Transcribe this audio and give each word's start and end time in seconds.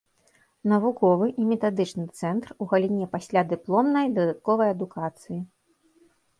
Навуковы 0.71 1.27
і 1.43 1.45
метадычны 1.51 2.05
цэнтр 2.23 2.49
у 2.65 2.69
галіне 2.73 3.05
паслядыпломнай 3.13 4.05
і 4.11 4.13
дадатковай 4.19 4.69
адукацыі. 4.77 5.39